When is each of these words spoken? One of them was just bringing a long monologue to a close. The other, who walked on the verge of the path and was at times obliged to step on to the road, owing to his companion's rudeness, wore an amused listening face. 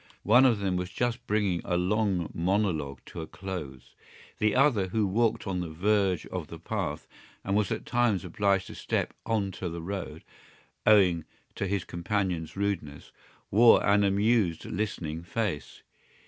One 0.23 0.47
of 0.47 0.57
them 0.57 0.77
was 0.77 0.89
just 0.89 1.27
bringing 1.27 1.61
a 1.63 1.77
long 1.77 2.31
monologue 2.33 3.01
to 3.05 3.21
a 3.21 3.27
close. 3.27 3.93
The 4.39 4.55
other, 4.55 4.87
who 4.87 5.05
walked 5.05 5.45
on 5.45 5.59
the 5.59 5.69
verge 5.69 6.25
of 6.25 6.47
the 6.47 6.57
path 6.57 7.07
and 7.43 7.55
was 7.55 7.71
at 7.71 7.85
times 7.85 8.25
obliged 8.25 8.65
to 8.65 8.73
step 8.73 9.13
on 9.27 9.51
to 9.51 9.69
the 9.69 9.83
road, 9.83 10.23
owing 10.87 11.25
to 11.53 11.67
his 11.67 11.83
companion's 11.83 12.57
rudeness, 12.57 13.11
wore 13.51 13.85
an 13.85 14.03
amused 14.03 14.65
listening 14.65 15.21
face. 15.21 15.83